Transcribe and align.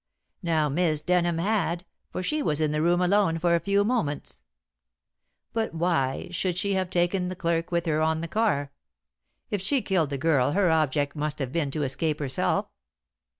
Now 0.41 0.67
Miss 0.67 1.03
Denham 1.03 1.37
had, 1.37 1.85
for 2.09 2.23
she 2.23 2.41
was 2.41 2.59
in 2.59 2.71
the 2.71 2.81
room 2.81 3.03
alone 3.03 3.37
for 3.37 3.53
a 3.53 3.59
few 3.59 3.83
moments." 3.83 4.41
"But 5.53 5.75
why 5.75 6.29
should 6.31 6.57
she 6.57 6.73
have 6.73 6.89
taken 6.89 7.27
the 7.27 7.35
clerk 7.35 7.71
with 7.71 7.85
her 7.85 8.01
on 8.01 8.21
the 8.21 8.27
car? 8.27 8.71
If 9.51 9.61
she 9.61 9.83
killed 9.83 10.09
the 10.09 10.17
girl 10.17 10.53
her 10.53 10.71
object 10.71 11.15
must 11.15 11.37
have 11.37 11.51
been 11.51 11.69
to 11.69 11.83
escape 11.83 12.17
herself?" 12.17 12.67